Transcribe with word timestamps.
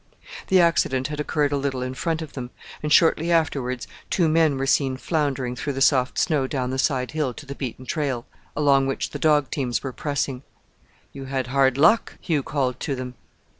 The 0.47 0.59
accident 0.59 1.09
had 1.09 1.19
occurred 1.19 1.51
a 1.51 1.57
little 1.57 1.83
in 1.83 1.93
front 1.93 2.23
of 2.23 2.33
them, 2.33 2.49
and 2.81 2.91
shortly 2.91 3.31
afterwards 3.31 3.87
two 4.09 4.27
men 4.27 4.57
were 4.57 4.65
seen 4.65 4.97
floundering 4.97 5.55
through 5.55 5.73
the 5.73 5.79
soft 5.81 6.17
snow 6.17 6.47
down 6.47 6.71
the 6.71 6.79
side 6.79 7.11
hill 7.11 7.35
to 7.35 7.45
the 7.45 7.53
beaten 7.53 7.85
trail, 7.85 8.25
along 8.55 8.87
which 8.87 9.11
the 9.11 9.19
dog 9.19 9.51
teams 9.51 9.83
were 9.83 9.93
pressing. 9.93 10.41
"You 11.13 11.25
had 11.25 11.45
hard 11.53 11.77
luck," 11.77 12.17
Hugh 12.19 12.41
called 12.41 12.79
to 12.79 12.95
them. 12.95 13.13